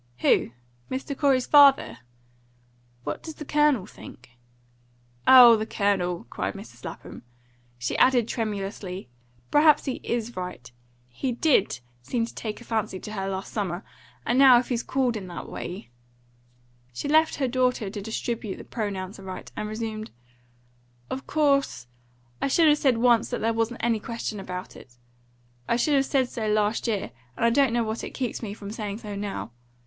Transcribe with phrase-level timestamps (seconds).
[0.21, 0.49] "Who?
[0.89, 1.15] Mr.
[1.15, 1.99] Corey's father?
[3.03, 4.31] What does the Colonel think?"
[5.27, 6.83] "Oh, the Colonel!" cried Mrs.
[6.85, 7.21] Lapham.
[7.77, 9.09] She added tremulously:
[9.51, 10.71] "Perhaps he IS right.
[11.07, 13.83] He DID seem to take a fancy to her last summer,
[14.25, 15.91] and now if he's called in that way..."
[16.95, 20.09] She left her daughter to distribute the pronouns aright, and resumed:
[21.11, 21.85] "Of course,
[22.41, 24.97] I should have said once that there wasn't any question about it.
[25.67, 28.41] I should have said so last year; and I don't know what it is keeps
[28.41, 29.51] me from saying so now.